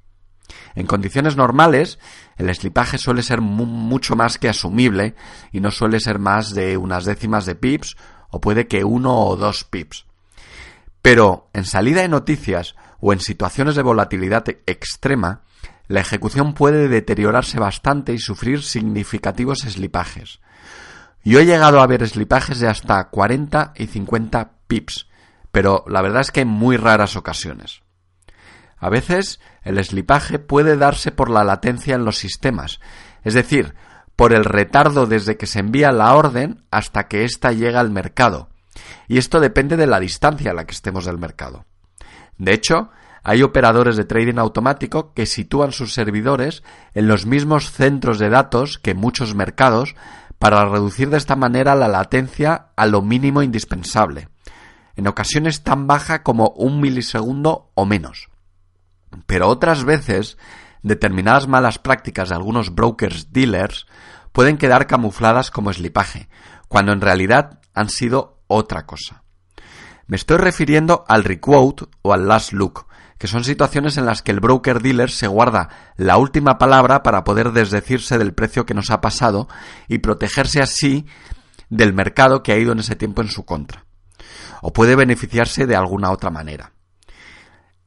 En 0.75 0.87
condiciones 0.87 1.35
normales, 1.35 1.99
el 2.37 2.53
slipaje 2.53 2.97
suele 2.97 3.23
ser 3.23 3.41
mucho 3.41 4.15
más 4.15 4.37
que 4.37 4.49
asumible 4.49 5.15
y 5.51 5.59
no 5.59 5.71
suele 5.71 5.99
ser 5.99 6.19
más 6.19 6.53
de 6.53 6.77
unas 6.77 7.05
décimas 7.05 7.45
de 7.45 7.55
pips 7.55 7.97
o 8.29 8.39
puede 8.39 8.67
que 8.67 8.83
uno 8.83 9.25
o 9.25 9.35
dos 9.35 9.63
pips. 9.65 10.05
Pero 11.01 11.49
en 11.53 11.65
salida 11.65 12.01
de 12.01 12.07
noticias 12.07 12.75
o 13.01 13.11
en 13.11 13.19
situaciones 13.19 13.75
de 13.75 13.81
volatilidad 13.81 14.45
extrema, 14.65 15.41
la 15.87 15.99
ejecución 15.99 16.53
puede 16.53 16.87
deteriorarse 16.87 17.59
bastante 17.59 18.13
y 18.13 18.19
sufrir 18.19 18.63
significativos 18.63 19.59
slipajes. 19.59 20.39
Yo 21.23 21.39
he 21.39 21.45
llegado 21.45 21.81
a 21.81 21.87
ver 21.87 22.07
slipajes 22.07 22.59
de 22.59 22.69
hasta 22.69 23.09
40 23.09 23.73
y 23.75 23.87
50 23.87 24.51
pips, 24.67 25.07
pero 25.51 25.83
la 25.87 26.01
verdad 26.01 26.21
es 26.21 26.31
que 26.31 26.41
en 26.41 26.47
muy 26.47 26.77
raras 26.77 27.15
ocasiones. 27.15 27.81
A 28.77 28.89
veces 28.89 29.39
el 29.63 29.83
slipaje 29.83 30.39
puede 30.39 30.77
darse 30.77 31.11
por 31.11 31.29
la 31.29 31.43
latencia 31.43 31.95
en 31.95 32.05
los 32.05 32.17
sistemas, 32.17 32.79
es 33.23 33.33
decir, 33.33 33.75
por 34.15 34.33
el 34.33 34.45
retardo 34.45 35.05
desde 35.05 35.37
que 35.37 35.47
se 35.47 35.59
envía 35.59 35.91
la 35.91 36.15
orden 36.15 36.63
hasta 36.71 37.07
que 37.07 37.23
ésta 37.23 37.51
llega 37.51 37.79
al 37.79 37.91
mercado. 37.91 38.49
Y 39.07 39.17
esto 39.17 39.39
depende 39.39 39.77
de 39.77 39.87
la 39.87 39.99
distancia 39.99 40.51
a 40.51 40.53
la 40.53 40.65
que 40.65 40.73
estemos 40.73 41.05
del 41.05 41.17
mercado. 41.17 41.65
De 42.41 42.53
hecho, 42.53 42.89
hay 43.21 43.43
operadores 43.43 43.97
de 43.97 44.03
trading 44.03 44.39
automático 44.39 45.13
que 45.13 45.27
sitúan 45.27 45.71
sus 45.71 45.93
servidores 45.93 46.63
en 46.95 47.07
los 47.07 47.27
mismos 47.27 47.69
centros 47.71 48.17
de 48.17 48.29
datos 48.29 48.79
que 48.79 48.95
muchos 48.95 49.35
mercados 49.35 49.93
para 50.39 50.65
reducir 50.65 51.11
de 51.11 51.17
esta 51.17 51.35
manera 51.35 51.75
la 51.75 51.87
latencia 51.87 52.69
a 52.75 52.87
lo 52.87 53.03
mínimo 53.03 53.43
indispensable, 53.43 54.29
en 54.95 55.07
ocasiones 55.07 55.61
tan 55.61 55.85
baja 55.85 56.23
como 56.23 56.49
un 56.57 56.81
milisegundo 56.81 57.69
o 57.75 57.85
menos. 57.85 58.31
Pero 59.27 59.47
otras 59.47 59.83
veces, 59.83 60.39
determinadas 60.81 61.47
malas 61.47 61.77
prácticas 61.77 62.29
de 62.29 62.35
algunos 62.35 62.73
brokers 62.73 63.31
dealers 63.31 63.85
pueden 64.31 64.57
quedar 64.57 64.87
camufladas 64.87 65.51
como 65.51 65.71
slipaje, 65.71 66.27
cuando 66.67 66.91
en 66.91 67.01
realidad 67.01 67.59
han 67.75 67.89
sido 67.89 68.41
otra 68.47 68.87
cosa. 68.87 69.20
Me 70.11 70.17
estoy 70.17 70.39
refiriendo 70.39 71.05
al 71.07 71.23
requote 71.23 71.85
o 72.01 72.11
al 72.11 72.27
last 72.27 72.51
look, 72.51 72.85
que 73.17 73.27
son 73.27 73.45
situaciones 73.45 73.95
en 73.95 74.05
las 74.05 74.21
que 74.21 74.31
el 74.31 74.41
broker 74.41 74.81
dealer 74.81 75.09
se 75.09 75.25
guarda 75.25 75.69
la 75.95 76.17
última 76.17 76.57
palabra 76.57 77.01
para 77.01 77.23
poder 77.23 77.53
desdecirse 77.53 78.17
del 78.17 78.33
precio 78.33 78.65
que 78.65 78.73
nos 78.73 78.91
ha 78.91 78.99
pasado 78.99 79.47
y 79.87 79.99
protegerse 79.99 80.61
así 80.61 81.05
del 81.69 81.93
mercado 81.93 82.43
que 82.43 82.51
ha 82.51 82.57
ido 82.57 82.73
en 82.73 82.79
ese 82.79 82.97
tiempo 82.97 83.21
en 83.21 83.29
su 83.29 83.45
contra. 83.45 83.85
O 84.61 84.73
puede 84.73 84.97
beneficiarse 84.97 85.65
de 85.65 85.77
alguna 85.77 86.11
otra 86.11 86.29
manera. 86.29 86.73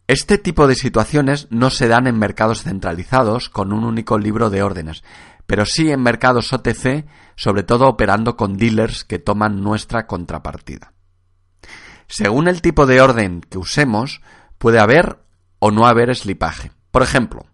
Este 0.06 0.38
tipo 0.38 0.66
de 0.66 0.76
situaciones 0.76 1.46
no 1.50 1.68
se 1.68 1.88
dan 1.88 2.06
en 2.06 2.18
mercados 2.18 2.62
centralizados 2.62 3.50
con 3.50 3.70
un 3.70 3.84
único 3.84 4.16
libro 4.16 4.48
de 4.48 4.62
órdenes, 4.62 5.04
pero 5.46 5.66
sí 5.66 5.90
en 5.90 6.02
mercados 6.02 6.54
OTC, 6.54 7.04
sobre 7.36 7.64
todo 7.64 7.86
operando 7.86 8.38
con 8.38 8.56
dealers 8.56 9.04
que 9.04 9.18
toman 9.18 9.62
nuestra 9.62 10.06
contrapartida. 10.06 10.93
Según 12.08 12.48
el 12.48 12.62
tipo 12.62 12.86
de 12.86 13.00
orden 13.00 13.40
que 13.40 13.58
usemos, 13.58 14.20
puede 14.58 14.78
haber 14.78 15.18
o 15.58 15.70
no 15.70 15.86
haber 15.86 16.14
slipaje. 16.14 16.72
Por 16.90 17.02
ejemplo, 17.02 17.46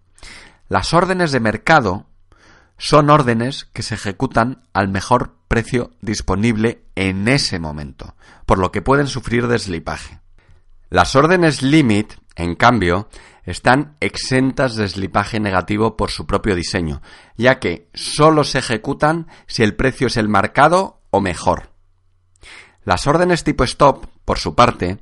las 0.68 0.92
órdenes 0.92 1.32
de 1.32 1.40
mercado 1.40 2.06
son 2.76 3.10
órdenes 3.10 3.66
que 3.72 3.82
se 3.82 3.94
ejecutan 3.94 4.62
al 4.72 4.88
mejor 4.88 5.36
precio 5.48 5.90
disponible 6.00 6.84
en 6.94 7.28
ese 7.28 7.58
momento, 7.58 8.14
por 8.46 8.58
lo 8.58 8.72
que 8.72 8.82
pueden 8.82 9.06
sufrir 9.06 9.48
de 9.48 9.58
slipaje. 9.58 10.20
Las 10.88 11.14
órdenes 11.14 11.62
limit, 11.62 12.14
en 12.36 12.54
cambio, 12.54 13.08
están 13.44 13.96
exentas 14.00 14.76
de 14.76 14.88
slipaje 14.88 15.40
negativo 15.40 15.96
por 15.96 16.10
su 16.10 16.26
propio 16.26 16.54
diseño, 16.54 17.02
ya 17.36 17.58
que 17.58 17.88
solo 17.94 18.44
se 18.44 18.58
ejecutan 18.58 19.26
si 19.46 19.62
el 19.62 19.74
precio 19.74 20.06
es 20.06 20.16
el 20.16 20.28
marcado 20.28 21.02
o 21.10 21.20
mejor. 21.20 21.70
Las 22.84 23.06
órdenes 23.06 23.44
tipo 23.44 23.64
stop, 23.64 24.06
por 24.30 24.38
su 24.38 24.54
parte, 24.54 24.98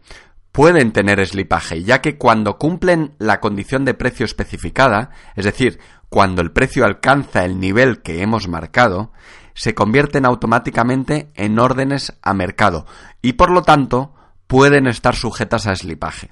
pueden 0.53 0.91
tener 0.91 1.23
slipaje, 1.27 1.85
ya 1.85 2.01
que 2.01 2.17
cuando 2.17 2.57
cumplen 2.57 3.15
la 3.19 3.41
condición 3.41 3.85
de 3.85 3.93
precio 3.93 4.25
especificada, 4.25 5.11
es 5.37 5.45
decir, 5.45 5.81
cuando 6.09 6.41
el 6.41 6.51
precio 6.51 6.87
alcanza 6.87 7.45
el 7.45 7.61
nivel 7.61 8.01
que 8.01 8.23
hemos 8.23 8.49
marcado, 8.49 9.13
se 9.53 9.75
convierten 9.75 10.25
automáticamente 10.25 11.31
en 11.35 11.59
órdenes 11.59 12.17
a 12.23 12.33
mercado 12.33 12.87
y 13.21 13.35
por 13.35 13.51
lo 13.51 13.61
tanto 13.61 14.15
pueden 14.47 14.87
estar 14.87 15.15
sujetas 15.15 15.67
a 15.67 15.77
slipaje. 15.77 16.31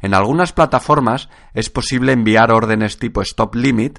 En 0.00 0.14
algunas 0.14 0.54
plataformas 0.54 1.28
es 1.52 1.68
posible 1.68 2.12
enviar 2.12 2.52
órdenes 2.52 2.98
tipo 2.98 3.20
stop 3.20 3.54
limit, 3.54 3.98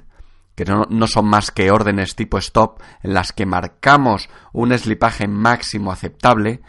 que 0.55 0.65
no, 0.65 1.07
son 1.07 1.25
más 1.27 1.51
que 1.51 1.69
órdenes 1.69 2.15
tipo 2.15 2.39
stop 2.39 2.81
en 3.03 3.13
las 3.13 3.33
que 3.33 3.45
marcamos 3.45 4.29
un 4.51 4.75
slipaje 4.75 5.27
máximo 5.27 5.91
aceptable, 5.91 6.61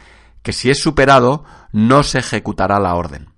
que 0.44 0.52
si 0.52 0.70
es 0.70 0.80
superado 0.80 1.42
no 1.72 2.04
se 2.04 2.20
ejecutará 2.20 2.78
la 2.78 2.94
orden. 2.94 3.30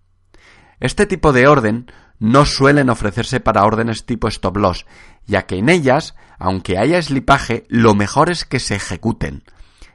Este 0.79 1.07
tipo 1.07 1.33
de 1.33 1.47
orden 1.49 1.91
no 2.19 2.45
suelen 2.45 2.91
ofrecerse 2.91 3.41
para 3.41 3.65
órdenes 3.65 4.05
tipo 4.05 4.29
stop 4.29 4.59
loss, 4.59 4.85
ya 5.25 5.47
que 5.47 5.57
en 5.57 5.71
ellas, 5.71 6.15
aunque 6.39 6.77
haya 6.77 7.01
slipaje, 7.01 7.65
lo 7.69 7.95
mejor 7.95 8.29
es 8.29 8.45
que 8.45 8.61
se 8.61 8.75
ejecuten, 8.75 9.45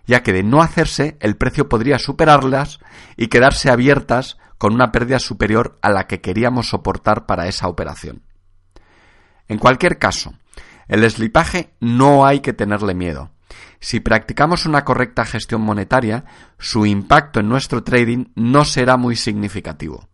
ya 0.08 0.24
que 0.24 0.34
de 0.34 0.42
no 0.42 0.62
hacerse 0.62 1.18
el 1.20 1.36
precio 1.36 1.70
podría 1.70 2.00
superarlas 2.00 2.80
y 3.18 3.28
quedarse 3.28 3.70
abiertas 3.70 4.38
con 4.58 4.74
una 4.74 4.92
pérdida 4.92 5.20
superior 5.20 5.78
a 5.82 5.90
la 5.90 6.08
que 6.08 6.22
queríamos 6.22 6.70
soportar 6.70 7.26
para 7.26 7.48
esa 7.48 7.68
operación. 7.68 8.24
En 9.48 9.58
cualquier 9.58 10.00
caso, 10.00 10.34
el 10.88 11.10
slipaje 11.10 11.74
no 11.82 12.26
hay 12.26 12.40
que 12.40 12.54
tenerle 12.54 12.94
miedo. 12.94 13.32
Si 13.82 14.00
practicamos 14.00 14.68
una 14.68 14.86
correcta 14.86 15.26
gestión 15.26 15.62
monetaria, 15.62 16.24
su 16.60 16.86
impacto 16.86 17.40
en 17.40 17.50
nuestro 17.50 17.84
trading 17.84 18.26
no 18.36 18.64
será 18.64 18.96
muy 18.96 19.16
significativo. 19.16 20.08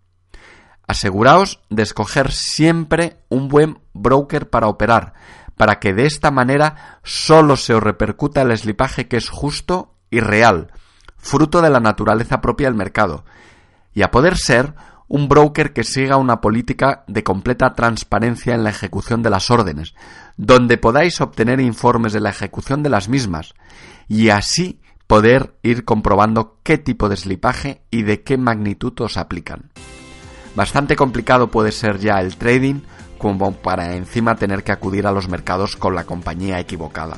Aseguraos 0.88 1.60
de 1.70 1.84
escoger 1.84 2.32
siempre 2.32 3.20
un 3.28 3.50
buen 3.50 3.80
broker 3.94 4.50
para 4.50 4.68
operar, 4.68 5.14
para 5.58 5.80
que 5.80 5.94
de 5.94 6.06
esta 6.06 6.32
manera 6.32 7.00
solo 7.04 7.58
se 7.58 7.74
os 7.74 7.84
repercuta 7.84 8.42
el 8.42 8.58
slipaje 8.58 9.10
que 9.10 9.18
es 9.18 9.28
justo 9.28 9.96
y 10.10 10.22
real, 10.22 10.72
fruto 11.18 11.62
de 11.62 11.70
la 11.70 11.82
naturaleza 11.82 12.40
propia 12.40 12.68
del 12.68 12.78
mercado, 12.78 13.26
y 13.94 14.02
a 14.02 14.12
poder 14.12 14.38
ser 14.38 14.76
un 15.08 15.30
broker 15.30 15.74
que 15.74 15.84
siga 15.84 16.18
una 16.18 16.42
política 16.42 17.04
de 17.08 17.24
completa 17.24 17.74
transparencia 17.74 18.56
en 18.56 18.64
la 18.64 18.70
ejecución 18.70 19.24
de 19.24 19.30
las 19.30 19.50
órdenes, 19.50 19.94
donde 20.36 20.78
podáis 20.78 21.22
obtener 21.22 21.60
informes 21.60 22.14
de 22.14 22.20
la 22.20 22.30
ejecución 22.30 22.84
de 22.84 22.90
las 22.90 23.10
mismas, 23.10 23.54
y 24.08 24.30
así 24.30 24.82
poder 25.08 25.56
ir 25.64 25.86
comprobando 25.86 26.60
qué 26.64 26.78
tipo 26.78 27.08
de 27.10 27.16
slipaje 27.16 27.82
y 27.90 28.04
de 28.04 28.24
qué 28.24 28.38
magnitud 28.38 28.94
os 29.00 29.18
aplican. 29.18 29.72
Bastante 30.56 30.96
complicado 30.96 31.50
puede 31.50 31.72
ser 31.72 32.00
ya 32.00 32.20
el 32.20 32.36
trading 32.36 32.82
como 33.18 33.54
para 33.54 33.96
encima 33.96 34.36
tener 34.36 34.64
que 34.64 34.72
acudir 34.72 35.08
a 35.08 35.12
los 35.12 35.30
mercados 35.30 35.76
con 35.76 35.96
la 35.96 36.04
compañía 36.04 36.60
equivocada. 36.60 37.18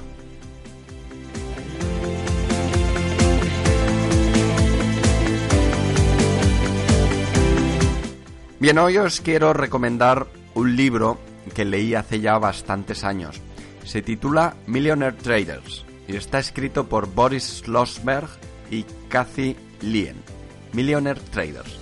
Bien, 8.59 8.77
hoy 8.77 8.97
os 8.97 9.21
quiero 9.21 9.53
recomendar 9.53 10.27
un 10.53 10.75
libro 10.75 11.17
que 11.55 11.63
leí 11.63 11.95
hace 11.95 12.19
ya 12.19 12.37
bastantes 12.37 13.05
años. 13.05 13.39
Se 13.85 14.01
titula 14.01 14.57
Millionaire 14.67 15.15
Traders 15.15 15.85
y 16.09 16.17
está 16.17 16.39
escrito 16.39 16.89
por 16.89 17.07
Boris 17.07 17.61
Schlossberg 17.61 18.27
y 18.69 18.83
Kathy 19.07 19.55
Lien. 19.79 20.17
Millionaire 20.73 21.21
Traders. 21.31 21.73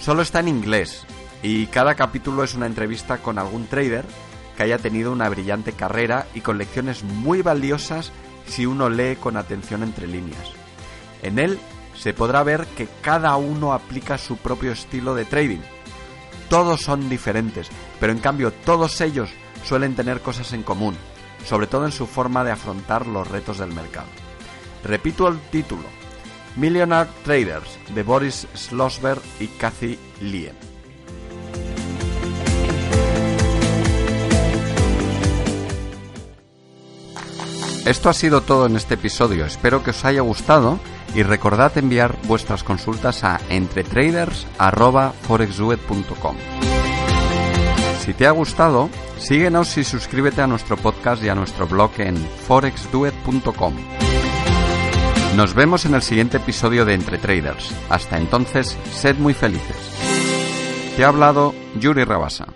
Solo 0.00 0.22
está 0.22 0.40
en 0.40 0.48
inglés 0.48 1.04
y 1.40 1.66
cada 1.66 1.94
capítulo 1.94 2.42
es 2.42 2.56
una 2.56 2.66
entrevista 2.66 3.18
con 3.18 3.38
algún 3.38 3.68
trader 3.68 4.04
que 4.56 4.64
haya 4.64 4.78
tenido 4.78 5.12
una 5.12 5.28
brillante 5.28 5.72
carrera 5.72 6.26
y 6.34 6.40
con 6.40 6.58
lecciones 6.58 7.04
muy 7.04 7.42
valiosas 7.42 8.10
si 8.44 8.66
uno 8.66 8.90
lee 8.90 9.14
con 9.20 9.36
atención 9.36 9.84
entre 9.84 10.08
líneas. 10.08 10.50
En 11.22 11.38
él 11.38 11.60
se 11.96 12.12
podrá 12.12 12.42
ver 12.42 12.66
que 12.76 12.88
cada 13.02 13.36
uno 13.36 13.72
aplica 13.72 14.18
su 14.18 14.36
propio 14.36 14.72
estilo 14.72 15.14
de 15.14 15.24
trading. 15.24 15.60
Todos 16.48 16.80
son 16.80 17.08
diferentes, 17.08 17.68
pero 18.00 18.12
en 18.12 18.20
cambio 18.20 18.52
todos 18.52 19.00
ellos 19.00 19.30
suelen 19.64 19.94
tener 19.94 20.20
cosas 20.20 20.52
en 20.52 20.62
común, 20.62 20.96
sobre 21.44 21.66
todo 21.66 21.84
en 21.84 21.92
su 21.92 22.06
forma 22.06 22.44
de 22.44 22.52
afrontar 22.52 23.06
los 23.06 23.28
retos 23.28 23.58
del 23.58 23.72
mercado. 23.72 24.08
Repito 24.84 25.28
el 25.28 25.38
título, 25.50 25.84
Millionaire 26.56 27.10
Traders 27.24 27.78
de 27.94 28.02
Boris 28.02 28.46
Schlossberg 28.56 29.20
y 29.40 29.48
Kathy 29.48 29.98
Lien. 30.20 30.56
Esto 37.84 38.10
ha 38.10 38.12
sido 38.12 38.42
todo 38.42 38.66
en 38.66 38.76
este 38.76 38.94
episodio. 38.94 39.46
Espero 39.46 39.82
que 39.82 39.90
os 39.90 40.04
haya 40.04 40.20
gustado 40.20 40.78
y 41.14 41.22
recordad 41.22 41.78
enviar 41.78 42.18
vuestras 42.24 42.62
consultas 42.62 43.24
a 43.24 43.40
entretraders@forexduet.com. 43.48 46.36
Si 48.04 48.14
te 48.14 48.26
ha 48.26 48.30
gustado, 48.30 48.88
síguenos 49.18 49.76
y 49.76 49.84
suscríbete 49.84 50.42
a 50.42 50.46
nuestro 50.46 50.76
podcast 50.76 51.22
y 51.22 51.28
a 51.28 51.34
nuestro 51.34 51.66
blog 51.66 51.90
en 51.98 52.16
forexduet.com. 52.16 53.74
Nos 55.36 55.54
vemos 55.54 55.84
en 55.84 55.94
el 55.94 56.02
siguiente 56.02 56.38
episodio 56.38 56.84
de 56.84 56.94
Entre 56.94 57.18
Traders. 57.18 57.72
Hasta 57.90 58.18
entonces, 58.18 58.76
sed 58.92 59.16
muy 59.18 59.34
felices. 59.34 59.76
Te 60.96 61.04
ha 61.04 61.08
hablado 61.08 61.54
Yuri 61.78 62.04
Rabasa. 62.04 62.46